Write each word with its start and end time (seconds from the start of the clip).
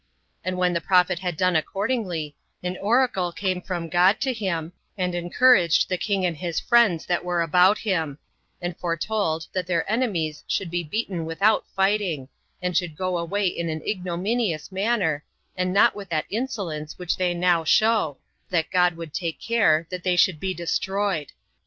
And 0.43 0.57
when 0.57 0.73
the 0.73 0.81
prophet 0.81 1.19
had 1.19 1.37
done 1.37 1.55
accordingly, 1.55 2.35
an 2.63 2.75
oracle 2.77 3.31
came 3.31 3.61
from 3.61 3.87
God 3.87 4.19
to 4.21 4.33
him, 4.33 4.73
and 4.97 5.13
encouraged 5.13 5.87
the 5.89 5.95
king 5.99 6.25
and 6.25 6.35
his 6.35 6.59
friends 6.59 7.05
that 7.05 7.23
were 7.23 7.43
about 7.43 7.77
him; 7.77 8.17
and 8.59 8.75
foretold 8.75 9.45
that 9.53 9.67
their 9.67 9.87
enemies 9.87 10.43
should 10.47 10.71
be 10.71 10.81
beaten 10.81 11.23
without 11.23 11.67
fighting, 11.75 12.29
and 12.63 12.75
should 12.75 12.97
go 12.97 13.15
away 13.19 13.45
in 13.45 13.69
an 13.69 13.83
ignominious 13.85 14.71
manner, 14.71 15.23
and 15.55 15.71
not 15.71 15.95
with 15.95 16.09
that 16.09 16.25
insolence 16.31 16.97
which 16.97 17.17
they 17.17 17.35
now 17.35 17.63
show, 17.63 18.17
for 18.47 18.53
that 18.55 18.71
God 18.71 18.97
would 18.97 19.13
take 19.13 19.39
care 19.39 19.85
that 19.91 20.01
they 20.01 20.15
should 20.15 20.39
be 20.39 20.55
destroyed. 20.55 21.31